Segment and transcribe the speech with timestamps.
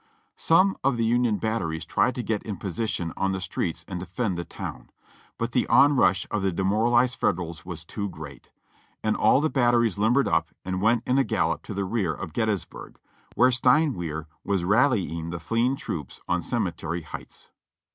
[0.35, 3.99] Some of the Union batteries tried to get in posi tion on the streets and
[3.99, 4.89] defend the town,
[5.37, 8.49] but the onrush of the de moralized Federals was too great,
[9.03, 12.33] and all the batteries limbered up and went in a gallop to the rear of
[12.33, 12.97] Gettysburg,
[13.35, 17.49] where Stein wehr was rallying the fleeing troops on Cemetery Heights.